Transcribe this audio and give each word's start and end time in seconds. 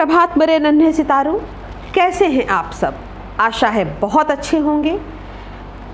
सुप्रभात 0.00 0.36
मेरे 0.38 0.58
नन्हे 0.58 0.92
सितारों, 0.92 1.34
कैसे 1.94 2.26
हैं 2.26 2.46
आप 2.48 2.70
सब? 2.72 2.94
आशा 3.40 3.68
है 3.68 3.84
बहुत 4.00 4.30
अच्छे 4.30 4.58
होंगे। 4.58 4.96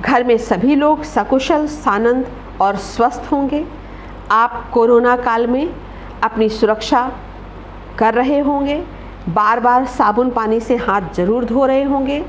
घर 0.01 0.25
में 0.25 0.37
सभी 0.39 0.75
लोग 0.75 1.03
सकुशल, 1.03 1.67
सानंद 1.67 2.27
और 2.61 2.77
स्वस्थ 2.77 3.29
होंगे। 3.33 3.65
आप 4.31 4.71
कोरोना 4.71 5.17
काल 5.17 5.47
में 5.47 5.75
अपनी 6.23 6.49
सुरक्षा 6.49 7.03
कर 7.99 8.15
रहे 8.15 8.39
होंगे। 8.39 8.77
बार 9.29 9.61
बार 9.61 9.87
साबुन 9.87 10.31
पानी 10.31 10.61
से 10.61 10.77
हाथ 10.77 11.13
ज़रूर 11.15 11.45
धो 11.45 11.67
रहे 11.67 11.83
होंगे। 11.83 12.23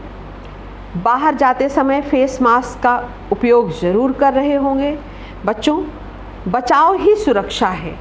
बाहर 1.03 1.35
जाते 1.35 1.69
समय 1.69 2.01
फेस 2.01 2.41
मास्क 2.41 2.83
का 2.83 2.97
उपयोग 3.31 3.71
ज़रूर 3.81 4.13
कर 4.13 4.33
रहे 4.33 4.55
होंगे। 4.55 4.97
बच्चों, 5.45 5.81
बचाव 6.47 6.95
ही 6.95 7.15
सुरक्षा 7.15 7.69
है। 7.75 7.95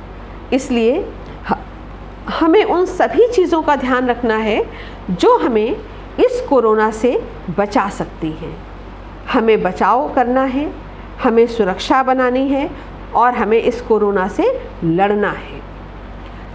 इसलिए 0.52 1.08
हमें 2.30 2.64
उन 2.64 2.84
सभी 2.86 3.26
चीज़ों 3.28 3.62
का 3.62 3.76
ध्यान 3.76 4.08
रखना 4.08 4.36
है 4.36 4.62
जो 5.10 5.36
हमें 5.38 5.76
इस 6.18 6.40
कोरोना 6.48 6.90
से 6.90 7.18
बचा 7.58 7.88
सकती 7.88 8.30
हैं। 8.32 8.56
हमें 9.32 9.62
बचाव 9.62 10.08
करना 10.14 10.42
है, 10.44 10.70
हमें 11.22 11.46
सुरक्षा 11.46 12.02
बनानी 12.02 12.48
है 12.48 12.70
और 13.14 13.34
हमें 13.34 13.58
इस 13.58 13.80
कोरोना 13.80 14.26
से 14.28 14.50
लड़ना 14.84 15.30
है। 15.30 15.60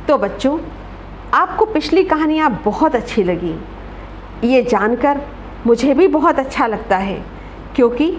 तो 0.08 0.18
बच्चों, 0.18 0.58
आपको 1.34 1.66
पिछली 1.66 2.04
कहानियाँ 2.04 2.50
बहुत 2.66 2.96
अच्छी 2.96 3.24
लगी। 3.24 3.56
ये 4.44 4.64
जानकर 4.64 5.22
मुझे 5.68 5.94
भी 5.94 6.08
बहुत 6.08 6.40
अच्छा 6.40 6.68
लगता 6.68 6.98
है, 6.98 7.22
क्योंकि 7.76 8.18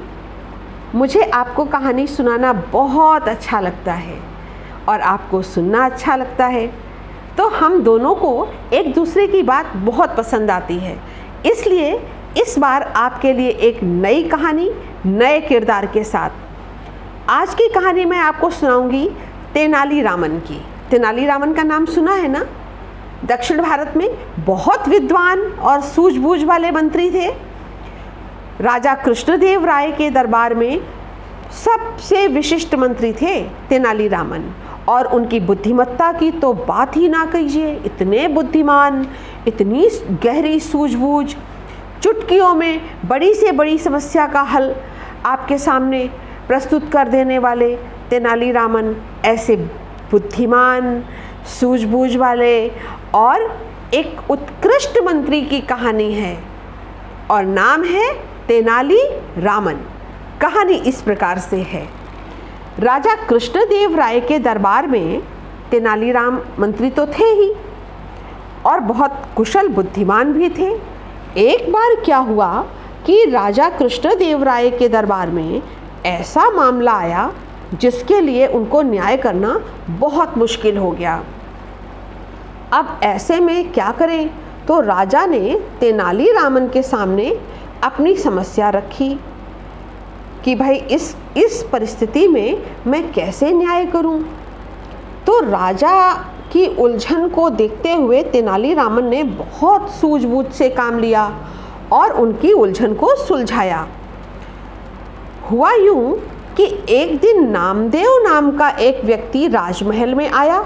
मुझे 0.95 1.23
आपको 1.25 1.65
कहानी 1.65 2.07
सुनाना 2.07 2.53
बहुत 2.53 3.29
अच्छा 3.29 3.61
लगता 3.61 3.93
है 3.93 4.19
और 4.89 5.01
आपको 5.01 5.43
सुनना 5.43 5.85
अच्छा 5.85 6.17
लगता 6.17 6.47
है। 6.47 6.67
तो 7.39 7.49
हम 7.49 7.83
दोनों 7.83 8.15
को 8.15 8.49
एक 8.73 8.93
दूसरे 8.95 9.27
की 9.27 9.43
बात 9.43 9.73
बहुत 9.77 10.17
पसंद 10.17 10.51
आती 10.51 10.79
है। 10.79 10.97
इसलिए 11.47 11.93
इस 12.43 12.59
बार 12.59 12.83
आपके 12.83 13.33
लिए 13.33 13.49
एक 13.49 13.83
नई 13.83 14.23
कहानी, 14.23 14.71
नए 15.07 15.41
किरदार 15.41 15.87
के 15.87 16.05
साथ। 16.05 16.31
आज 17.29 17.55
की 17.55 17.69
कहानी 17.69 18.05
मैं 18.05 18.19
आपको 18.19 18.51
सुनाऊँगी 18.51 19.09
तेनाली 19.55 20.03
रामन 20.03 20.39
की। 20.39 20.61
तेनाली 20.91 21.27
रामन 21.27 21.53
का 21.53 21.63
नाम 21.63 21.87
सुना 21.87 22.15
है 22.15 22.29
ना? 22.29 22.45
दक्षिण 23.25 23.63
भारत 23.63 23.97
में 23.97 24.09
बहुत 24.39 24.89
विद्वान 24.89 25.41
और 25.41 25.81
सूझबूझ 25.81 26.43
वाले 26.45 26.71
मंत्री 26.71 27.11
थे। 27.11 27.29
राजा 28.61 28.95
कृष्णदेव 28.95 29.65
राय 29.65 29.93
के 29.93 30.11
दरबार 30.11 30.55
में 30.55 30.81
सबसे 31.65 32.27
विशिष्ट 32.27 32.75
मंत्री 32.75 33.13
थे 33.13 33.41
तेनालीरामन 33.69 34.53
और 34.89 35.07
उनकी 35.07 35.41
बुद्धिमत्ता 35.41 36.13
की 36.13 36.31
तो 36.31 36.53
बात 36.53 36.97
ही 36.97 37.09
ना 37.09 37.25
कीजिए। 37.25 37.75
इतने 37.85 38.29
बुद्धिमान, 38.29 39.07
इतनी 39.49 39.89
गहरी 40.25 40.61
सूझबूझ, 40.61 41.37
चुटकियों 42.03 42.55
में 42.55 42.81
बड़ी 43.05 43.35
से 43.35 43.53
बड़ी 43.53 43.79
समस्या 43.79 44.27
का 44.27 44.43
हल 44.43 44.75
आपके 45.27 45.59
सामने 45.59 46.11
प्रस्तुत 46.49 46.93
कर 46.93 47.09
देने 47.09 47.39
वाले 47.39 47.77
तेनालीरामन 48.11 48.97
ऐसे 49.25 49.57
बुद्धिमान, 50.11 51.05
सूझबूझ 51.61 52.17
वाले 52.17 52.69
और 53.15 53.61
एक 53.95 54.31
उत्कृष्ट 54.31 54.99
मंत्री 55.05 55.43
की 55.43 55.61
कहानी 55.61 56.13
है। 56.13 56.39
और 57.31 57.45
नाम 57.45 57.85
है 57.85 58.15
तेनाली 58.49 59.01
रामन। 59.39 59.75
कहानी 60.41 60.75
इस 60.75 61.03
प्रकार 61.03 61.39
से 61.39 61.57
है। 61.57 62.02
राजा 62.79 63.15
कृष्णदेव 63.15 63.97
राय 63.97 64.21
के 64.21 64.39
दरबार 64.39 64.87
में 64.87 65.23
तेनालीराम 65.71 66.41
मंत्री 66.59 66.91
तो 66.91 67.07
थे 67.07 67.25
ही 67.25 67.53
और 68.67 68.81
बहुत 68.81 69.23
कुशल 69.37 69.69
बुद्धिमान 69.69 70.33
भी 70.33 70.49
थे। 70.49 70.69
एक 71.37 71.73
बार 71.73 71.95
क्या 72.05 72.17
हुआ 72.17 72.67
कि 73.07 73.25
राजा 73.25 73.69
कृष्णदेव 73.71 74.43
राय 74.43 74.71
के 74.71 74.89
दरबार 74.89 75.31
में 75.31 75.63
ऐसा 76.07 76.51
मामला 76.51 76.93
आया 76.93 77.33
जिसके 77.75 78.21
लिए 78.21 78.47
उनको 78.47 78.83
न्याय 78.83 79.17
करना 79.17 79.61
बहुत 79.89 80.39
मुश्किल 80.39 80.79
हो 80.79 80.91
गया। 80.91 81.25
अब 82.73 83.01
ऐसे 83.03 83.41
में 83.41 83.73
क्या 83.73 83.91
करें? 83.91 84.31
तो 84.67 84.81
राजा 84.81 85.27
ने 85.27 85.61
तेनालीरामन 85.81 86.69
के 86.69 86.83
सामने 86.83 87.41
अपनी 87.83 88.17
समस्या 88.17 88.71
रखी। 88.71 89.21
कि 90.45 90.55
भाई 90.55 90.75
इस 90.75 91.17
इस 91.37 91.63
परिस्थिति 91.73 92.29
में 92.29 92.63
मैं 92.87 93.13
कैसे 93.13 93.53
न्याय 93.53 93.87
करूँ? 93.87 94.21
तो 95.27 95.41
राजा 95.41 96.13
की 96.53 96.67
उलझन 96.77 97.29
को 97.29 97.51
देखते 97.51 97.95
हुए 97.95 98.23
तेनालीरामन 98.23 99.05
ने 99.05 99.23
बहुत 99.23 99.91
सूझबूझ 99.91 100.47
से 100.47 100.69
काम 100.69 100.99
लिया 100.99 101.47
और 101.93 102.11
उनकी 102.11 102.53
उलझन 102.53 102.95
को 102.95 103.15
सुलझाया। 103.17 103.87
हुआ 105.51 105.73
यूँ 105.73 106.17
कि 106.57 106.65
एक 106.89 107.19
दिन 107.21 107.51
नामदेव 107.51 108.09
नाम 108.23 108.51
का 108.57 108.69
एक 108.69 109.05
व्यक्ति 109.05 109.49
राजमहल 109.49 110.15
में 110.15 110.31
आया 110.31 110.65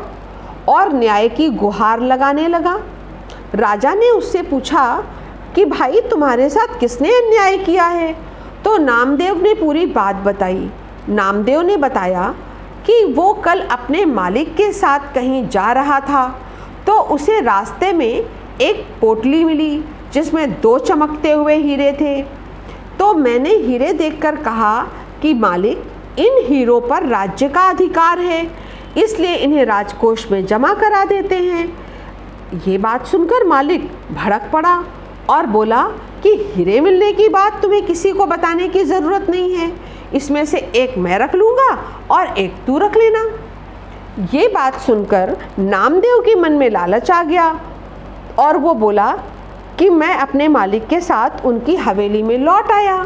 और 0.69 0.93
न्याय 0.93 1.29
की 1.29 1.49
गुहार 1.49 2.01
लगाने 2.01 2.49
लगा। 2.49 2.81
राजा 3.55 3.95
ने 3.95 4.11
उससे 4.11 4.43
पूछा 4.43 5.05
कि 5.55 5.65
भाई 5.65 6.01
तुम्हारे 6.01 6.51
साथ 6.51 6.79
किसने 6.81 7.09
अन्याय 7.09 7.59
किया 7.59 7.87
है? 7.87 8.36
तो 8.67 8.77
नामदेव 8.77 9.43
ने 9.43 9.53
पूरी 9.55 9.85
बात 9.87 10.17
बताई। 10.17 10.69
नामदेव 11.09 11.61
ने 11.63 11.77
बताया 11.77 12.23
कि 12.87 13.05
वो 13.15 13.33
कल 13.35 13.61
अपने 13.63 14.05
मालिक 14.05 14.55
के 14.57 14.73
साथ 14.73 15.13
कहीं 15.15 15.47
जा 15.49 15.71
रहा 15.73 15.99
था 16.01 16.27
तो 16.87 16.93
उसे 17.15 17.41
रास्ते 17.41 17.93
में 17.93 18.25
एक 18.61 18.85
पोटली 19.01 19.45
मिली, 19.45 19.85
जिसमें 20.13 20.61
दो 20.61 20.79
चमकते 20.79 21.33
हुए 21.33 21.55
हीरे 21.57 21.93
थे। 21.93 22.21
तो 22.99 23.13
मैंने 23.15 23.51
हीरे 23.57 23.93
देखकर 23.93 24.37
कहा 24.37 24.79
कि 25.23 25.33
मालिक, 25.35 25.85
इन 26.19 26.43
हीरो 26.47 26.81
पर 26.81 27.07
राज्य 27.07 27.49
का 27.49 27.69
अधिकार 27.71 28.21
है, 28.21 28.47
इसलिए 28.97 29.35
इन्हें 29.37 29.65
राजकोष 29.65 30.31
में 30.31 30.45
जमा 30.47 30.73
करा 30.75 31.05
देते 31.05 31.37
हैं। 31.37 31.67
ये 32.67 32.77
बात 32.79 33.07
सुनकर 33.07 33.47
मालिक 33.47 33.91
भड़क 34.13 34.51
पड़ा 34.53 34.83
और 35.31 35.47
बोला 35.47 35.87
कि 36.27 36.53
हीरे 36.55 36.81
मिलने 36.81 37.13
की 37.13 37.29
बात 37.29 37.61
तुम्हें 37.63 37.85
किसी 37.87 38.11
को 38.13 38.25
बताने 38.27 38.69
की 38.69 38.83
ज़रूरत 38.85 39.27
नहीं 39.31 39.55
है। 39.55 39.71
इसमें 40.15 40.45
से 40.45 40.59
एक 40.77 40.97
मैं 40.99 41.19
रख 41.19 41.35
लूँगा 41.35 41.69
और 42.11 42.39
एक 42.39 42.55
तू 42.67 42.79
रख 42.79 42.97
लेना। 42.97 43.23
ये 44.35 44.47
बात 44.49 44.79
सुनकर 44.81 45.37
नामदेव 45.59 46.21
के 46.21 46.35
मन 46.35 46.53
में 46.53 46.69
लालच 46.71 47.11
आ 47.11 47.23
गया 47.23 47.49
और 48.39 48.57
वो 48.57 48.73
बोला 48.75 49.11
कि 49.79 49.89
मैं 49.91 50.15
अपने 50.15 50.49
मालिक 50.49 50.87
के 50.87 51.01
साथ 51.01 51.45
उनकी 51.47 51.77
हवेली 51.77 52.23
में 52.23 52.37
लौट 52.39 52.71
आया। 52.71 53.05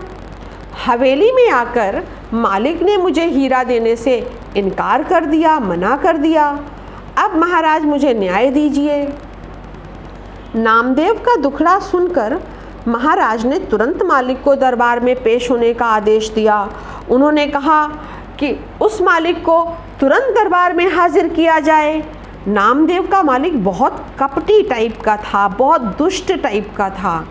हवेली 0.86 1.30
में 1.32 1.48
आकर 1.50 2.02
मालिक 2.34 2.82
ने 2.82 2.96
मुझे 2.96 3.24
हीरा 3.26 3.62
देने 3.64 3.96
से 3.96 4.16
इनकार 4.56 5.02
कर 5.02 5.24
दिया, 5.24 5.58
मना 5.60 5.96
कर 5.96 6.16
दिया। 6.16 6.46
अब 7.18 7.36
महाराज 7.36 7.84
मुझे 7.84 8.14
न्याय 8.14 8.50
दीजिए। 8.50 9.02
नामदेव 10.54 11.14
का 11.26 11.36
दुखड़ा 11.36 11.78
सुनकर 11.80 12.40
महाराज 12.88 13.44
ने 13.46 13.58
तुरंत 13.60 14.02
मालिक 14.02 14.42
को 14.42 14.54
दरबार 14.56 15.00
में 15.00 15.14
पेश 15.22 15.50
होने 15.50 15.72
का 15.74 15.86
आदेश 15.86 16.30
दिया। 16.30 16.68
उन्होंने 17.10 17.46
कहा 17.46 17.84
कि 18.38 18.54
उस 18.82 19.00
मालिक 19.02 19.42
को 19.44 19.62
तुरंत 20.00 20.34
दरबार 20.34 20.74
में 20.74 20.86
हाजिर 20.88 21.28
किया 21.28 21.58
जाए। 21.60 22.02
नामदेव 22.48 23.06
का 23.06 23.22
मालिक 23.22 23.62
बहुत 23.64 24.04
कपटी 24.20 24.62
टाइप 24.62 25.00
का 25.00 25.16
था, 25.16 25.46
बहुत 25.48 25.80
दुष्ट 25.98 26.32
टाइप 26.32 26.72
का 26.76 26.88
था। 26.90 27.26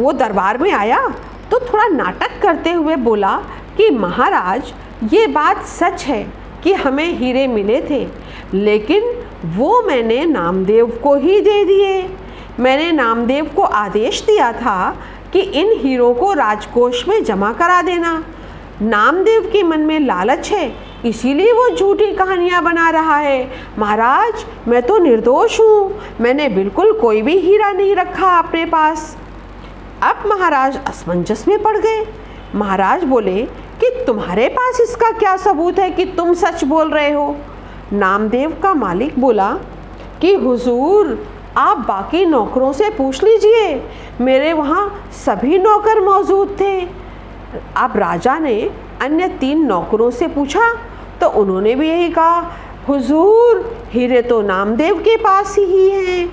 वो 0.00 0.12
दरबार 0.12 0.58
में 0.58 0.70
आया 0.72 1.06
तो 1.50 1.58
थोड़ा 1.62 1.86
नाटक 1.86 2.40
करते 2.42 2.72
हुए 2.72 2.96
बोला 2.98 3.36
कि 3.76 3.90
महाराज, 3.90 4.72
ये 5.12 5.26
बात 5.26 5.64
सच 5.66 6.04
है 6.04 6.22
कि 6.62 6.72
हमें 6.74 7.18
हीरे 7.18 7.46
मिले 7.46 7.80
थे, 7.82 8.06
लेकिन 8.54 9.12
वो 9.56 9.80
मैंने 9.82 10.24
नामदेव 10.26 10.98
को 11.02 11.14
ही 11.14 11.40
दे 11.40 11.64
दिए। 11.64 12.02
मैंने 12.60 12.92
नामदेव 12.92 13.44
को 13.56 13.62
आदेश 13.62 14.22
दिया 14.22 14.52
था 14.52 14.96
कि 15.32 15.40
इन 15.40 15.72
हीरो 15.80 16.14
को 16.14 16.32
राजकोष 16.32 17.08
में 17.08 17.24
जमा 17.24 17.52
करा 17.52 17.82
देना। 17.82 18.24
नामदेव 18.82 19.50
के 19.52 19.62
मन 19.62 19.80
में 19.80 20.00
लालच 20.00 20.50
है, 20.52 20.72
इसीलिए 21.04 21.52
वो 21.52 21.76
झूठी 21.76 22.12
कहानियाँ 22.12 22.62
बना 22.62 22.90
रहा 22.90 23.16
है। 23.16 23.50
महाराज, 23.78 24.44
मैं 24.68 24.82
तो 24.82 24.98
निर्दोष 24.98 25.60
हूँ। 25.60 26.00
मैंने 26.20 26.48
बिल्कुल 26.48 26.92
कोई 26.92 27.22
भी 27.22 27.36
हीरा 27.38 27.72
नहीं 27.72 27.96
रखा 27.96 28.38
अपने 28.38 28.64
पास। 28.66 29.16
अब 30.02 30.26
महाराज 30.26 30.78
असमंजस 30.86 31.44
में 31.48 31.62
पड़ 31.62 31.76
गए। 31.78 32.06
महाराज 32.54 33.04
बोले 33.04 33.42
कि 33.80 34.04
तुम्हारे 34.06 34.48
पास 34.48 34.80
इसका 34.80 35.10
क्या 35.10 35.36
सबूत 35.36 35.78
है 35.78 35.90
कि 35.90 36.04
तुम 36.04 36.34
सच 36.34 36.64
बोल 36.64 36.90
रहे 36.90 37.12
हो? 37.12 37.36
नामदेव 37.92 38.60
का 38.62 38.74
मालिक 38.74 39.18
बोला 39.18 39.58
कि, 40.20 40.34
हुजूर 40.34 41.28
आप 41.56 41.78
बाकी 41.78 42.24
नौकरों 42.26 42.72
से 42.72 42.88
पूछ 42.90 43.22
लीजिए। 43.24 43.82
मेरे 44.20 44.52
वहाँ 44.52 44.88
सभी 45.14 45.58
नौकर 45.58 46.00
मौजूद 46.00 46.56
थे। 46.60 46.80
अब 47.76 47.96
राजा 47.96 48.38
ने 48.38 48.60
अन्य 49.02 49.28
तीन 49.40 49.64
नौकरों 49.66 50.10
से 50.10 50.28
पूछा 50.28 50.72
तो 51.20 51.28
उन्होंने 51.30 51.74
भी 51.74 51.88
यही 51.88 52.08
कहा, 52.08 52.38
हुजूर, 52.88 53.60
हीरे 53.90 54.22
तो 54.22 54.40
नामदेव 54.42 54.98
के 54.98 55.16
पास 55.16 55.56
ही 55.58 55.88
हैं। 55.90 56.26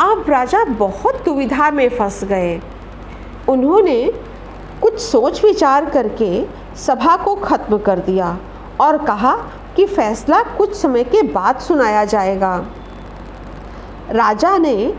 अब 0.00 0.24
राजा 0.28 0.64
बहुत 0.78 1.24
दुविधा 1.24 1.70
में 1.70 1.88
फंस 1.88 2.22
गए। 2.24 2.60
उन्होंने 3.48 4.02
कुछ 4.82 4.98
सोच 5.00 5.44
विचार 5.44 5.90
करके 5.90 6.44
सभा 6.76 7.16
को 7.16 7.34
ख़त्म 7.36 7.78
कर 7.78 7.98
दिया 7.98 8.36
और 8.80 8.98
कहा 9.04 9.34
कि 9.76 9.86
फैसला 9.86 10.42
कुछ 10.56 10.74
समय 10.76 11.04
के 11.04 11.22
बाद 11.24 11.58
सुनाया 11.58 12.04
जाएगा। 12.04 12.56
राजा 14.10 14.58
ने 14.58 14.94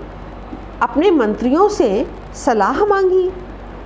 अपने 0.82 1.12
मंत्रियों 1.12 1.70
से 1.70 2.08
सलाह 2.36 2.86
मांगी। 2.86 3.32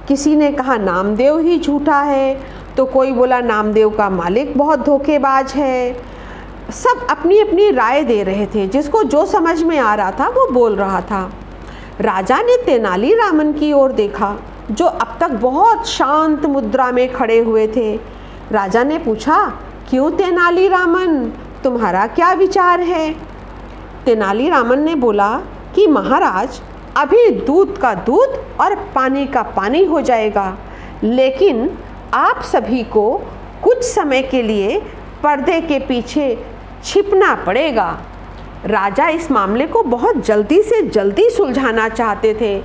किसी 0.07 0.36
ने 0.36 0.51
कहा, 0.51 0.77
नामदेव 0.77 1.39
ही 1.39 1.60
झूठा 1.60 2.01
है। 2.01 2.42
तो 2.77 2.86
कोई 2.86 3.12
बोला, 3.12 3.39
नामदेव 3.39 3.89
का 3.89 4.10
मालिक 4.10 4.57
बहुत 4.57 4.86
धोखेबाज 4.86 5.54
है। 5.54 5.94
सब 6.71 7.07
अपनी 7.10 7.39
अपनी 7.39 7.71
राय 7.71 8.04
दे 8.04 8.24
रहे 8.24 8.45
थे। 8.45 8.68
जिसको 8.68 9.04
जो 9.04 9.25
समझ 9.25 9.63
में 9.63 9.80
आ 9.80 9.95
रहा 9.95 10.12
था, 10.12 10.27
वो 10.27 10.51
बोल 10.51 10.75
रहा 10.75 11.01
था। 11.01 11.31
राजा 12.01 12.38
ने 12.38 12.63
तेनाली 12.63 13.13
रामन 13.13 13.54
की 13.54 13.74
ओर 13.74 13.92
देखा, 13.92 14.36
जो 14.71 14.86
अब 14.86 15.18
तक 15.19 15.30
बहुत 15.30 15.88
शांत 15.88 16.45
मुद्रा 16.45 16.92
में 16.92 17.13
खड़े 17.13 17.39
हुए 17.39 17.68
थे। 17.68 18.00
राजा 18.51 18.83
ने 18.83 18.98
पूछा, 18.98 19.54
क्यों 19.89 20.12
तेनाली 20.12 20.68
रामन? 20.68 21.31
तुम्हारा 21.63 22.07
क्या 22.07 22.33
विचार 22.33 22.80
है? 22.80 23.28
तेनाली 24.09 24.47
रामन 24.50 24.79
ने 24.79 24.94
बोला 24.95 25.29
कि 25.75 25.85
महाराज, 25.88 26.59
अभी 26.97 27.29
दूध 27.31 27.77
का 27.77 27.94
दूध 27.95 28.29
और 28.61 28.75
पानी 28.95 29.25
का 29.25 29.41
पानी 29.56 29.83
हो 29.83 30.00
जाएगा। 30.01 30.57
लेकिन 31.03 31.69
आप 32.13 32.41
सभी 32.44 32.83
को 32.85 33.03
कुछ 33.63 33.83
समय 33.85 34.21
के 34.21 34.41
लिए 34.44 34.79
पर्दे 35.23 35.59
के 35.61 35.79
पीछे 35.79 36.25
छिपना 36.83 37.33
पड़ेगा। 37.45 37.89
राजा 38.65 39.07
इस 39.09 39.29
मामले 39.31 39.67
को 39.67 39.83
बहुत 39.83 40.25
जल्दी 40.25 40.61
से 40.61 40.81
जल्दी 40.81 41.29
सुलझाना 41.29 41.88
चाहते 41.89 42.33
थे, 42.33 42.56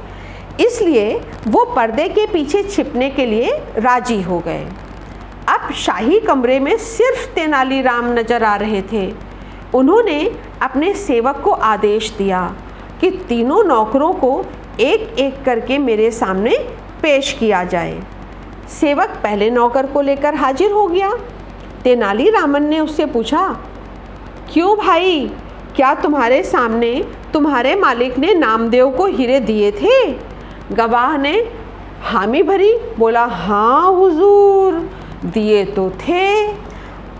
इसलिए 0.60 1.14
वो 1.48 1.64
पर्दे 1.76 2.08
के 2.08 2.26
पीछे 2.26 2.62
छिपने 2.62 3.10
के 3.10 3.26
लिए 3.26 3.52
राज़ी 3.78 4.20
हो 4.22 4.38
गए। 4.38 4.66
अब 5.48 5.72
शाही 5.76 6.20
कमरे 6.20 6.58
में 6.60 6.76
सिर्फ़ 6.78 7.28
तेनालीराम 7.34 8.12
नज़र 8.12 8.44
आ 8.44 8.56
रहे 8.56 8.82
थे। 8.92 9.06
उन्होंने 9.74 10.20
अपने 10.62 10.92
सेवक 10.94 11.40
को 11.40 11.50
आदेश 11.50 12.10
दिया 12.18 12.42
कि 13.00 13.10
तीनों 13.28 13.62
नौकरों 13.64 14.12
को 14.14 14.44
एक 14.80 15.18
एक 15.18 15.42
करके 15.44 15.78
मेरे 15.78 16.10
सामने 16.10 16.56
पेश 17.02 17.32
किया 17.32 17.62
जाए। 17.64 18.02
सेवक 18.70 19.18
पहले 19.22 19.50
नौकर 19.50 19.86
को 19.86 20.00
लेकर 20.00 20.34
हाजिर 20.34 20.72
हो 20.72 20.86
गया। 20.86 21.12
तेनाली 21.84 22.28
रामन 22.30 22.62
ने 22.62 22.80
उससे 22.80 23.06
पूछा, 23.06 23.48
क्यों 24.52 24.76
भाई? 24.76 25.26
क्या 25.76 25.94
तुम्हारे 25.94 26.42
सामने 26.42 26.92
तुम्हारे 27.32 27.74
मालिक 27.74 28.18
ने 28.18 28.34
नामदेव 28.34 28.90
को 28.90 29.06
हीरे 29.06 29.40
दिए 29.40 29.70
थे? 29.72 30.12
गवाह 30.72 31.16
ने 31.16 31.32
हामी 32.02 32.42
भरी 32.42 32.72
बोला 32.98 33.24
हाँ 33.24 33.92
हुजूर, 33.92 34.78
दिए 35.24 35.64
तो 35.66 35.90
थे। 35.98 36.46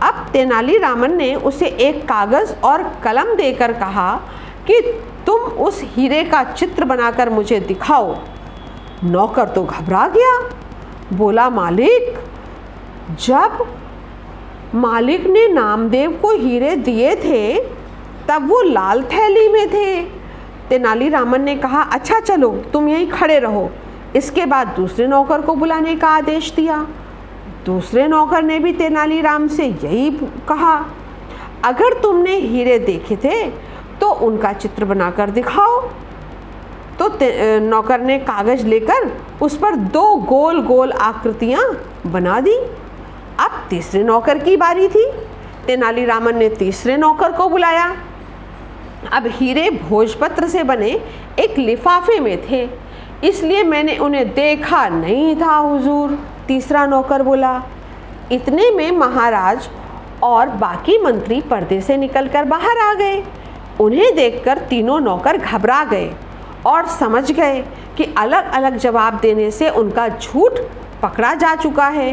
अब 0.05 0.27
तेनाली 0.33 0.79
रामन 0.79 1.13
ने 1.13 1.35
उसे 1.35 1.67
एक 1.67 2.05
कागज़ 2.05 2.55
और 2.55 2.83
कलम 3.05 3.35
देकर 3.35 3.73
कहा 3.73 4.21
कि 4.67 4.81
तुम 5.27 5.41
उस 5.41 5.81
हीरे 5.85 6.25
का 6.25 6.45
चित्र 6.45 6.85
बनाकर 6.85 7.31
मुझे 7.31 7.61
दिखाओ। 7.61 8.17
नौकर 9.05 9.49
तो 9.49 9.63
घबरा 9.63 10.09
गया। 10.09 10.51
बोला, 11.13 11.51
मालिक, 11.51 12.19
जब 13.11 13.67
मालिक 14.75 15.27
ने 15.27 15.49
नामदेव 15.49 16.19
को 16.23 16.31
हीरे 16.31 16.77
दिए 16.77 17.17
थे, 17.17 17.61
तब 18.29 18.49
वो 18.49 18.63
लाल 18.63 19.03
थैली 19.03 19.49
में 19.49 19.69
थे। 19.69 20.05
तेनालीरामन 20.69 21.41
ने 21.41 21.57
कहा 21.57 21.83
अच्छा 21.83 22.21
चलो, 22.21 22.63
तुम 22.73 22.89
यहीं 22.89 23.09
खड़े 23.09 23.39
रहो। 23.39 23.71
इसके 24.17 24.47
बाद 24.47 24.67
दूसरे 24.67 25.07
नौकर 25.07 25.41
को 25.41 25.55
बुलाने 25.55 25.97
का 25.97 26.09
आदेश 26.09 26.53
दिया। 26.53 26.87
दूसरे 27.67 28.07
नौकर 28.09 28.43
ने 28.43 28.59
भी 28.59 28.73
तेनालीराम 28.73 29.47
से 29.49 29.67
यही 29.67 30.11
कहा, 30.49 30.75
अगर 31.65 32.01
तुमने 32.03 32.35
हीरे 32.37 32.79
देखे 32.79 33.17
थे 33.17 33.45
तो 34.01 34.11
उनका 34.23 34.53
चित्र 34.53 34.85
बनाकर 34.85 35.31
दिखाओ। 35.31 35.81
तो 36.99 37.09
नौकर 37.61 38.01
ने 38.01 38.19
कागज़ 38.21 38.67
लेकर 38.67 39.11
उस 39.43 39.57
पर 39.59 39.77
दो 39.77 40.05
गोल 40.25 40.61
गोल 40.63 40.93
आकृतियाँ 40.93 41.63
बना 42.07 42.41
दी। 42.41 42.57
अब 43.41 43.51
तीसरे 43.71 44.03
नौकर 44.03 44.39
की 44.39 44.57
बारी 44.57 44.89
थी। 44.89 45.11
तेनालीरामन 45.67 46.37
ने 46.39 46.49
तीसरे 46.51 46.97
नौकर 46.97 47.33
को 47.33 47.49
बुलाया। 47.49 47.95
अब 49.13 49.27
हीरे 49.29 49.69
भोजपत्र 49.81 50.49
से 50.49 50.63
बने 50.65 50.91
एक 51.39 51.59
लिफाफे 51.59 52.19
में 52.21 52.37
थे, 52.43 52.69
इसलिए 53.25 53.63
मैंने 53.65 53.97
उन्हें 53.99 54.29
देखा 54.35 54.89
नहीं 54.91 55.35
था, 55.37 55.57
हुजूर। 55.57 56.19
तीसरा 56.49 56.85
नौकर 56.87 57.23
बोला, 57.23 57.63
इतने 58.33 58.71
में 58.71 58.91
महाराज 58.91 59.69
और 60.23 60.49
बाकी 60.49 60.99
मंत्री 60.99 61.41
पर्दे 61.41 61.81
से 61.81 61.97
निकलकर 61.97 62.45
बाहर 62.45 62.79
आ 62.79 62.93
गए। 62.95 63.23
उन्हें 63.81 64.15
देखकर 64.17 64.59
तीनों 64.69 65.01
नौकर 65.01 65.37
घबरा 65.37 65.83
गए 65.85 66.11
और 66.67 66.87
समझ 66.89 67.31
गए 67.33 67.61
कि 67.97 68.05
अलग 68.19 68.53
अलग 68.53 68.77
जवाब 68.77 69.19
देने 69.21 69.51
से 69.51 69.69
उनका 69.71 70.09
झूठ 70.09 70.59
पकड़ा 71.03 71.35
जा 71.35 71.55
चुका 71.55 71.89
है। 71.89 72.13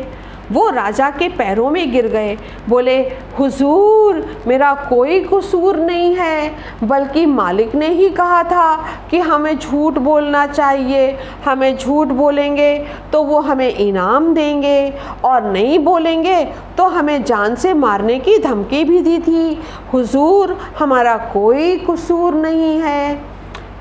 वो 0.52 0.70
राजा 0.70 1.10
के 1.10 1.28
पैरों 1.30 1.70
में 1.70 1.92
गिर 1.92 2.08
गए। 2.08 2.38
बोले, 2.70 2.98
हुजूर, 3.40 4.24
मेरा 4.48 4.74
कोई 4.90 5.20
कसूर 5.24 5.78
नहीं 5.78 6.16
है, 6.16 6.52
बल्कि 6.84 7.26
मालिक 7.26 7.76
ने 7.76 7.88
ही 7.90 8.10
कहा 8.10 8.44
था 8.44 8.76
कि 9.12 9.20
हमें 9.20 9.58
झूठ 9.58 9.98
बोलना 10.00 10.46
चाहिए। 10.48 11.18
हमें 11.46 11.78
झूठ 11.78 12.08
बोलेंगे 12.08 12.78
तो 13.14 13.24
वो 13.24 13.40
हमें 13.42 13.70
इनाम 13.70 14.34
देंगे 14.34 14.94
और 15.24 15.44
नहीं 15.44 15.80
बोलेंगे 15.80 16.44
तो 16.78 16.88
हमें 16.88 17.24
जान 17.24 17.56
से 17.56 17.74
मारने 17.74 18.20
की 18.20 18.38
धमकी 18.38 18.84
भी 18.84 19.00
दी 19.00 19.18
थी। 19.20 19.62
हुजूर, 19.94 20.58
हमारा 20.80 21.18
कोई 21.34 21.78
कसूर 21.90 22.34
नहीं 22.34 22.78
है। 22.80 23.22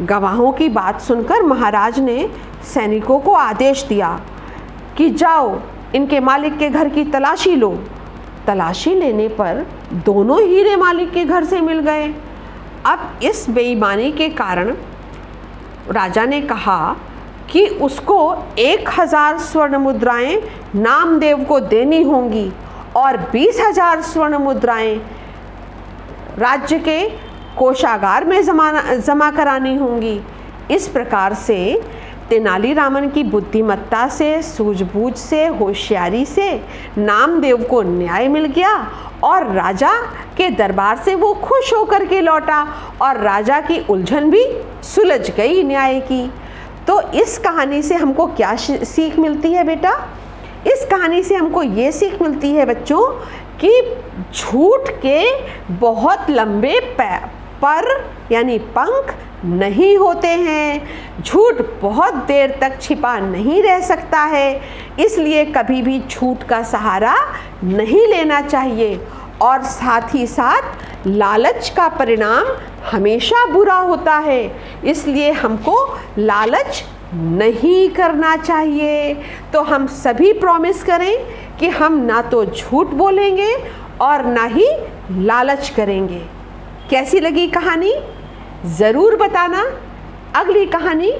गवाहों 0.02 0.52
की 0.52 0.68
बात 0.68 1.00
सुनकर 1.00 1.42
महाराज 1.42 1.98
ने 2.00 2.28
सैनिकों 2.64 3.18
को 3.20 3.32
आदेश 3.32 3.84
दिया 3.84 4.18
कि 4.96 5.08
जाओ 5.10 5.58
इनके 5.94 6.20
मालिक 6.20 6.58
के 6.58 6.68
घर 6.70 6.88
की 6.88 7.04
तलाशी 7.04 7.54
लो। 7.56 7.70
तलाशी 8.46 8.94
लेने 8.94 9.28
पर 9.28 9.66
दोनों 10.06 10.40
हीरे 10.42 10.76
मालिक 10.76 11.10
के 11.12 11.24
घर 11.24 11.44
से 11.44 11.60
मिल 11.60 11.80
गए। 11.80 12.06
अब 12.86 13.20
इस 13.22 13.48
बेईमानी 13.50 14.10
के 14.12 14.28
कारण 14.28 14.74
राजा 15.90 16.24
ने 16.24 16.40
कहा 16.42 16.96
कि 17.50 17.66
उसको 17.82 18.20
एक 18.58 18.88
हज़ार 18.98 19.38
स्वर्ण 19.38 19.76
मुद्राएँ 19.76 20.40
नामदेव 20.74 21.44
को 21.44 21.60
देनी 21.60 22.02
होंगी 22.02 22.50
और 22.96 23.16
बीस 23.32 23.60
हज़ार 23.60 24.02
स्वर्ण 24.02 24.38
मुद्राएँ 24.38 24.94
राज्य 26.38 26.78
के 26.78 27.00
कोषागार 27.58 28.24
में 28.24 28.42
जमा 28.44 28.70
जमा 28.96 29.30
करानी 29.30 29.76
होंगी। 29.76 30.20
इस 30.70 30.86
प्रकार 30.88 31.34
से 31.36 31.58
तेनालीरामन 32.30 33.08
की 33.08 33.22
बुद्धिमत्ता 33.24 34.08
से, 34.08 34.42
सूझबूझ 34.42 35.14
से, 35.14 35.46
होशियारी 35.46 36.24
से 36.24 36.50
नामदेव 36.98 37.62
को 37.62 37.82
न्याय 37.82 38.28
मिल 38.28 38.44
गया 38.44 38.74
और 39.24 39.46
राजा 39.52 39.92
के 40.36 40.50
दरबार 40.50 40.96
से 40.96 41.14
वो 41.14 41.32
खुश 41.34 41.72
होकर 41.72 42.04
के 42.06 42.20
लौटा 42.20 42.62
और 43.02 43.16
राजा 43.16 43.60
की 43.60 43.84
उलझन 43.90 44.30
भी 44.30 44.44
सुलझ 44.82 45.30
गई 45.30 45.62
न्याय 45.62 46.00
की। 46.00 46.30
तो 46.86 47.00
इस 47.12 47.38
कहानी 47.38 47.82
से 47.82 47.94
हमको 47.94 48.26
क्या 48.26 48.54
सीख 48.56 49.18
मिलती 49.18 49.52
है 49.52 49.64
बेटा? 49.64 49.92
इस 50.66 50.86
कहानी 50.90 51.22
से 51.22 51.34
हमको 51.34 51.62
ये 51.62 51.92
सीख 51.92 52.22
मिलती 52.22 52.50
है 52.52 52.64
बच्चों 52.66 53.02
कि 53.60 53.70
झूठ 54.34 54.90
के 55.02 55.24
बहुत 55.70 56.30
लंबे 56.30 56.78
पर, 57.64 58.10
यानी 58.32 58.58
पंख 58.58 59.14
नहीं 59.44 59.96
होते 59.96 60.28
हैं। 60.28 60.82
झूठ 61.22 61.54
बहुत 61.82 62.14
देर 62.14 62.58
तक 62.60 62.80
छिपा 62.80 63.18
नहीं 63.18 63.62
रह 63.62 63.80
सकता 63.80 64.20
है। 64.20 64.60
इसलिए 65.00 65.44
कभी 65.44 65.82
भी 65.82 66.02
झूठ 66.10 66.42
का 66.42 66.62
सहारा 66.62 67.14
नहीं 67.64 68.06
लेना 68.06 68.40
चाहिए। 68.40 69.00
और 69.42 69.62
साथ 69.62 70.14
ही 70.14 70.26
साथ 70.26 71.06
लालच 71.06 71.68
का 71.76 71.88
परिणाम 71.88 72.46
हमेशा 72.92 73.46
बुरा 73.46 73.74
होता 73.74 74.16
है। 74.18 74.42
इसलिए 74.84 75.30
हमको 75.32 75.98
लालच 76.18 76.84
नहीं 77.14 77.88
करना 77.90 78.36
चाहिए। 78.36 79.14
तो 79.52 79.62
हम 79.62 79.86
सभी 79.86 80.32
प्रॉमिस 80.32 80.82
करें 80.84 81.16
कि 81.58 81.68
हम 81.68 81.96
ना 81.96 82.22
तो 82.22 82.44
झूठ 82.44 82.86
बोलेंगे 82.86 83.54
और 84.00 84.24
ना 84.24 84.44
ही 84.44 84.66
लालच 85.10 85.68
करेंगे। 85.68 86.39
कैसी 86.90 87.20
लगी 87.20 87.46
कहानी? 87.46 87.92
ज़रूर 88.78 89.16
बताना 89.16 89.62
अगली 90.34 90.64
कहानी 90.66 91.12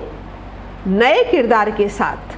नए 0.87 1.23
किरदार 1.31 1.71
के 1.71 1.89
साथ। 1.89 2.37